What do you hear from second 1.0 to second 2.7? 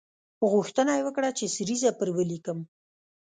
وکړه چې سریزه پر ولیکم.